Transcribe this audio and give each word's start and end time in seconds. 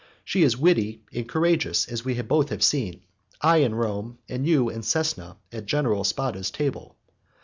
She 0.25 0.41
is 0.41 0.57
witty 0.57 1.03
and 1.13 1.29
courageous, 1.29 1.87
as 1.87 2.03
we 2.03 2.15
have 2.15 2.27
both 2.27 2.59
seen, 2.63 3.03
I 3.39 3.57
in 3.57 3.75
Rome 3.75 4.17
and 4.27 4.47
you 4.47 4.67
in 4.67 4.81
Cesena 4.81 5.37
at 5.51 5.67
General 5.67 6.03
Spada's 6.03 6.49
table. 6.49 6.95